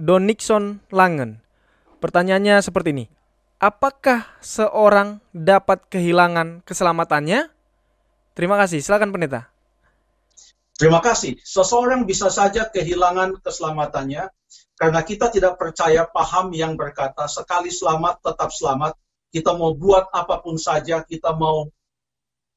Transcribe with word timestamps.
Don 0.00 0.24
Nixon 0.24 0.80
Langen. 0.88 1.44
Pertanyaannya 2.00 2.64
seperti 2.64 2.96
ini. 2.96 3.04
Apakah 3.60 4.24
seorang 4.40 5.20
dapat 5.36 5.84
kehilangan 5.92 6.64
keselamatannya? 6.64 7.52
Terima 8.32 8.56
kasih. 8.56 8.80
Silakan 8.80 9.12
pendeta. 9.12 9.52
Terima 10.80 11.04
kasih. 11.04 11.36
Seseorang 11.44 12.08
bisa 12.08 12.32
saja 12.32 12.64
kehilangan 12.72 13.44
keselamatannya 13.44 14.32
karena 14.80 15.00
kita 15.04 15.28
tidak 15.28 15.60
percaya 15.60 16.08
paham 16.08 16.48
yang 16.56 16.80
berkata 16.80 17.28
sekali 17.28 17.68
selamat 17.68 18.24
tetap 18.24 18.48
selamat. 18.48 18.96
Kita 19.28 19.52
mau 19.52 19.76
buat 19.76 20.08
apa 20.16 20.40
pun 20.40 20.56
saja, 20.56 21.04
kita 21.04 21.36
mau 21.36 21.68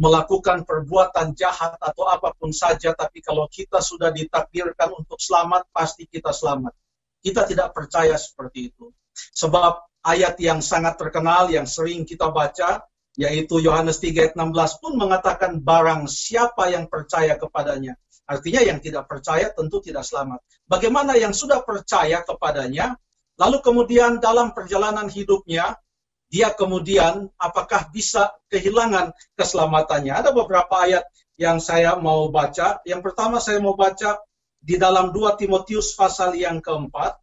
melakukan 0.00 0.64
perbuatan 0.64 1.36
jahat 1.36 1.76
atau 1.76 2.08
apa 2.08 2.32
pun 2.32 2.56
saja, 2.56 2.96
tapi 2.96 3.20
kalau 3.20 3.44
kita 3.52 3.84
sudah 3.84 4.08
ditakdirkan 4.08 4.96
untuk 4.96 5.20
selamat, 5.20 5.68
pasti 5.68 6.08
kita 6.08 6.32
selamat. 6.32 6.72
Kita 7.20 7.44
tidak 7.48 7.72
percaya 7.76 8.14
seperti 8.16 8.72
itu. 8.72 8.92
Sebab 9.14 10.04
ayat 10.04 10.36
yang 10.40 10.60
sangat 10.60 11.00
terkenal 11.00 11.48
yang 11.50 11.64
sering 11.64 12.04
kita 12.04 12.28
baca, 12.30 12.84
yaitu 13.16 13.60
Yohanes 13.64 13.98
3 13.98 14.12
ayat 14.12 14.34
16 14.36 14.82
pun 14.82 14.92
mengatakan 15.00 15.58
barang 15.64 16.04
siapa 16.04 16.68
yang 16.68 16.84
percaya 16.86 17.40
kepadanya 17.40 17.96
Artinya 18.26 18.60
yang 18.66 18.82
tidak 18.82 19.06
percaya 19.06 19.54
tentu 19.54 19.78
tidak 19.78 20.02
selamat. 20.02 20.42
Bagaimana 20.66 21.14
yang 21.14 21.30
sudah 21.30 21.62
percaya 21.62 22.26
kepadanya, 22.26 22.98
lalu 23.38 23.62
kemudian 23.62 24.18
dalam 24.18 24.50
perjalanan 24.50 25.06
hidupnya, 25.06 25.78
dia 26.26 26.50
kemudian 26.50 27.30
apakah 27.38 27.86
bisa 27.94 28.34
kehilangan 28.50 29.14
keselamatannya? 29.38 30.10
Ada 30.10 30.34
beberapa 30.34 30.74
ayat 30.74 31.06
yang 31.38 31.62
saya 31.62 31.94
mau 32.02 32.26
baca. 32.34 32.82
Yang 32.82 33.00
pertama 33.06 33.38
saya 33.38 33.62
mau 33.62 33.78
baca 33.78 34.18
di 34.66 34.74
dalam 34.74 35.14
2 35.14 35.38
Timotius 35.38 35.94
pasal 35.94 36.34
yang 36.34 36.58
keempat. 36.58 37.14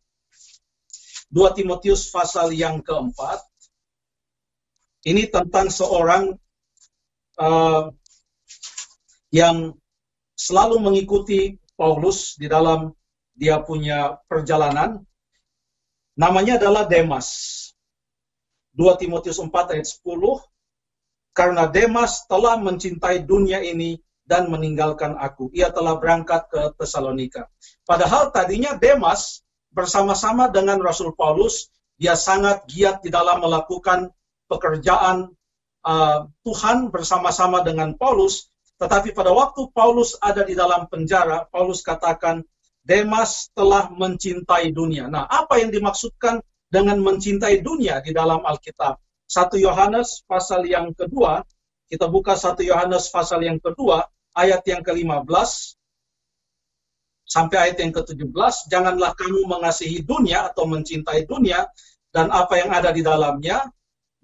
2 1.27 1.57
Timotius 1.59 2.07
pasal 2.07 2.55
yang 2.55 2.79
keempat. 2.79 3.43
Ini 5.03 5.27
tentang 5.27 5.67
seorang 5.67 6.31
uh, 7.35 7.91
yang 9.35 9.75
selalu 10.39 10.79
mengikuti 10.79 11.59
Paulus 11.75 12.39
di 12.39 12.47
dalam 12.47 12.95
dia 13.35 13.59
punya 13.59 14.15
perjalanan. 14.31 15.03
Namanya 16.15 16.63
adalah 16.63 16.87
Demas. 16.87 17.59
2 18.79 18.87
Timotius 19.03 19.43
4 19.43 19.51
ayat 19.51 19.87
10. 19.89 19.99
Karena 21.35 21.67
Demas 21.67 22.23
telah 22.29 22.55
mencintai 22.55 23.25
dunia 23.25 23.59
ini 23.59 23.99
dan 24.23 24.47
meninggalkan 24.47 25.19
aku. 25.19 25.51
Ia 25.51 25.69
telah 25.71 25.99
berangkat 25.99 26.47
ke 26.47 26.61
Tesalonika. 26.79 27.47
Padahal 27.83 28.31
tadinya 28.31 28.75
Demas 28.79 29.43
bersama-sama 29.73 30.47
dengan 30.47 30.79
Rasul 30.79 31.11
Paulus, 31.17 31.67
dia 31.99 32.15
sangat 32.15 32.63
giat 32.71 33.03
di 33.03 33.11
dalam 33.11 33.43
melakukan 33.43 34.09
pekerjaan 34.47 35.31
uh, 35.83 36.29
Tuhan 36.45 36.89
bersama-sama 36.89 37.61
dengan 37.61 37.95
Paulus, 37.99 38.49
tetapi 38.79 39.15
pada 39.15 39.31
waktu 39.31 39.69
Paulus 39.71 40.15
ada 40.19 40.43
di 40.43 40.55
dalam 40.57 40.87
penjara, 40.87 41.47
Paulus 41.51 41.83
katakan, 41.83 42.43
Demas 42.83 43.47
telah 43.55 43.87
mencintai 43.95 44.75
dunia. 44.75 45.07
Nah, 45.07 45.23
apa 45.23 45.55
yang 45.63 45.71
dimaksudkan 45.71 46.43
dengan 46.67 46.99
mencintai 46.99 47.63
dunia 47.63 48.03
di 48.03 48.11
dalam 48.11 48.43
Alkitab? 48.43 48.99
Satu 49.23 49.55
Yohanes 49.55 50.27
pasal 50.27 50.67
yang 50.67 50.91
kedua, 50.91 51.47
kita 51.87 52.11
buka 52.11 52.35
satu 52.35 52.59
Yohanes 52.59 53.07
pasal 53.07 53.47
yang 53.47 53.55
kedua, 53.57 54.03
ayat 54.33 54.61
yang 54.65 54.81
ke-15 54.81 55.49
sampai 57.23 57.57
ayat 57.69 57.77
yang 57.81 57.93
ke-17, 57.95 58.69
janganlah 58.69 59.17
kamu 59.17 59.47
mengasihi 59.47 60.05
dunia 60.05 60.53
atau 60.53 60.69
mencintai 60.69 61.25
dunia 61.25 61.65
dan 62.13 62.29
apa 62.29 62.61
yang 62.61 62.69
ada 62.69 62.93
di 62.93 63.01
dalamnya, 63.01 63.65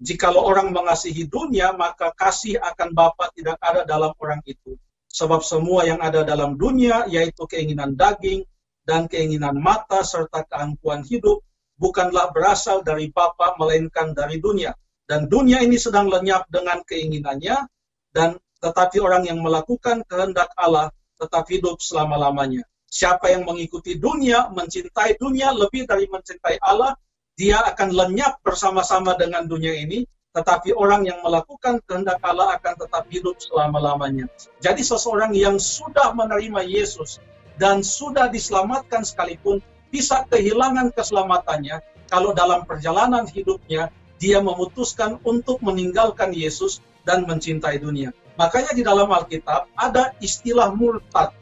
Jikalau 0.00 0.48
orang 0.48 0.72
mengasihi 0.72 1.28
dunia, 1.28 1.76
maka 1.76 2.08
kasih 2.16 2.56
akan 2.56 2.96
Bapa 2.96 3.28
tidak 3.36 3.60
ada 3.60 3.84
dalam 3.84 4.16
orang 4.16 4.40
itu. 4.48 4.72
Sebab 5.12 5.44
semua 5.44 5.84
yang 5.84 6.00
ada 6.00 6.24
dalam 6.24 6.56
dunia, 6.56 7.04
yaitu 7.04 7.44
keinginan 7.44 7.92
daging 8.00 8.40
dan 8.88 9.04
keinginan 9.12 9.60
mata 9.60 10.00
serta 10.00 10.48
keangkuhan 10.48 11.04
hidup, 11.04 11.44
bukanlah 11.76 12.32
berasal 12.32 12.80
dari 12.80 13.12
Bapa 13.12 13.60
melainkan 13.60 14.16
dari 14.16 14.40
dunia. 14.40 14.72
Dan 15.04 15.28
dunia 15.28 15.60
ini 15.60 15.76
sedang 15.76 16.08
lenyap 16.08 16.48
dengan 16.48 16.80
keinginannya, 16.80 17.68
dan 18.16 18.40
tetapi 18.60 19.00
orang 19.00 19.26
yang 19.26 19.40
melakukan 19.40 20.04
kehendak 20.06 20.52
Allah 20.56 20.92
tetap 21.16 21.44
hidup 21.48 21.80
selama-lamanya. 21.80 22.64
Siapa 22.90 23.30
yang 23.30 23.46
mengikuti 23.46 23.96
dunia, 23.96 24.50
mencintai 24.50 25.16
dunia 25.20 25.54
lebih 25.54 25.86
dari 25.86 26.10
mencintai 26.10 26.58
Allah, 26.64 26.96
dia 27.38 27.62
akan 27.64 27.94
lenyap 27.94 28.42
bersama-sama 28.44 29.16
dengan 29.16 29.46
dunia 29.46 29.72
ini, 29.72 30.04
tetapi 30.36 30.74
orang 30.74 31.06
yang 31.06 31.18
melakukan 31.22 31.82
kehendak 31.86 32.18
Allah 32.22 32.54
akan 32.58 32.74
tetap 32.78 33.04
hidup 33.10 33.38
selama-lamanya. 33.38 34.26
Jadi 34.62 34.82
seseorang 34.82 35.34
yang 35.34 35.58
sudah 35.58 36.14
menerima 36.14 36.66
Yesus 36.66 37.18
dan 37.58 37.82
sudah 37.82 38.30
diselamatkan 38.30 39.02
sekalipun 39.02 39.58
bisa 39.90 40.22
kehilangan 40.30 40.94
keselamatannya 40.94 41.82
kalau 42.10 42.34
dalam 42.34 42.62
perjalanan 42.66 43.26
hidupnya 43.26 43.90
dia 44.20 44.38
memutuskan 44.44 45.16
untuk 45.24 45.64
meninggalkan 45.64 46.36
Yesus 46.36 46.84
dan 47.08 47.24
mencintai 47.24 47.80
dunia. 47.80 48.12
Makanya 48.36 48.76
di 48.76 48.84
dalam 48.84 49.08
Alkitab 49.08 49.72
ada 49.74 50.12
istilah 50.20 50.70
murtad. 50.76 51.32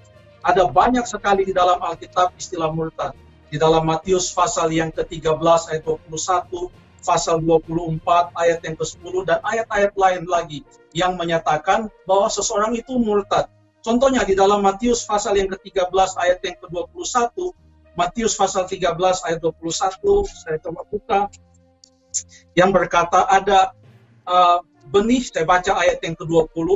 Ada 0.47 0.71
banyak 0.71 1.03
sekali 1.05 1.43
di 1.43 1.53
dalam 1.53 1.83
Alkitab 1.83 2.39
istilah 2.39 2.71
murtad 2.71 3.13
di 3.49 3.57
dalam 3.57 3.85
Matius 3.89 4.29
pasal 4.33 4.69
yang 4.73 4.93
ke-13 4.93 5.41
ayat 5.73 5.83
21, 5.85 6.69
pasal 7.01 7.41
24 7.41 8.37
ayat 8.37 8.61
yang 8.61 8.77
ke-10 8.77 9.15
dan 9.25 9.39
ayat-ayat 9.41 9.93
lain 9.97 10.23
lagi 10.29 10.61
yang 10.93 11.17
menyatakan 11.17 11.89
bahwa 12.05 12.29
seseorang 12.29 12.77
itu 12.77 12.97
murtad. 13.01 13.49
Contohnya 13.81 14.21
di 14.29 14.37
dalam 14.37 14.61
Matius 14.61 15.09
pasal 15.09 15.41
yang 15.41 15.49
ke-13 15.49 15.89
ayat 16.21 16.39
yang 16.45 16.57
ke-21, 16.61 17.57
Matius 17.97 18.37
pasal 18.37 18.69
13 18.69 18.95
ayat 19.27 19.41
21, 19.41 20.29
saya 20.29 20.57
coba 20.61 20.85
buka, 20.93 21.19
yang 22.57 22.73
berkata 22.73 23.27
ada 23.29 23.75
uh, 24.25 24.59
benih, 24.89 25.23
saya 25.29 25.45
baca 25.45 25.77
ayat 25.79 26.01
yang 26.01 26.17
ke-20, 26.17 26.69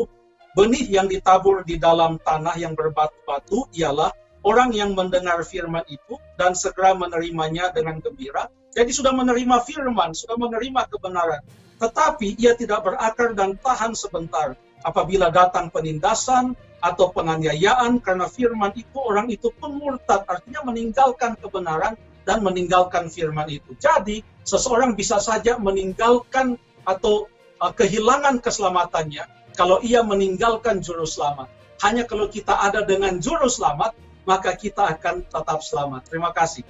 benih 0.53 0.87
yang 0.89 1.07
ditabur 1.09 1.65
di 1.65 1.81
dalam 1.81 2.21
tanah 2.21 2.57
yang 2.61 2.77
berbatu-batu 2.77 3.73
ialah 3.73 4.13
orang 4.45 4.75
yang 4.75 4.93
mendengar 4.93 5.41
firman 5.47 5.83
itu 5.89 6.19
dan 6.37 6.53
segera 6.53 6.93
menerimanya 6.93 7.73
dengan 7.73 8.03
gembira. 8.03 8.51
Jadi 8.73 8.91
sudah 8.93 9.13
menerima 9.13 9.63
firman, 9.65 10.17
sudah 10.17 10.37
menerima 10.41 10.89
kebenaran. 10.89 11.43
Tetapi 11.77 12.41
ia 12.41 12.57
tidak 12.57 12.87
berakar 12.87 13.37
dan 13.37 13.59
tahan 13.61 13.93
sebentar. 13.93 14.57
Apabila 14.83 15.31
datang 15.31 15.71
penindasan 15.71 16.59
atau 16.83 17.15
penganiayaan 17.15 18.03
karena 18.03 18.27
firman 18.27 18.75
itu, 18.75 18.99
orang 18.99 19.31
itu 19.31 19.53
pun 19.55 19.79
murtad. 19.79 20.27
Artinya 20.27 20.67
meninggalkan 20.67 21.39
kebenaran 21.39 21.95
dan 22.23 22.43
meninggalkan 22.43 23.11
firman 23.11 23.49
itu. 23.51 23.75
Jadi 23.79 24.23
seseorang 24.47 24.95
bisa 24.95 25.19
saja 25.19 25.59
meninggalkan 25.59 26.59
atau 26.87 27.31
uh, 27.63 27.73
kehilangan 27.75 28.43
keselamatannya 28.43 29.27
kalau 29.55 29.79
ia 29.85 30.01
meninggalkan 30.03 30.81
juru 30.81 31.05
selamat. 31.05 31.49
Hanya 31.83 32.07
kalau 32.07 32.31
kita 32.31 32.55
ada 32.63 32.87
dengan 32.87 33.19
juru 33.19 33.51
selamat, 33.51 33.99
maka 34.23 34.55
kita 34.55 34.87
akan 34.99 35.27
tetap 35.27 35.61
selamat. 35.67 36.07
Terima 36.07 36.31
kasih. 36.31 36.63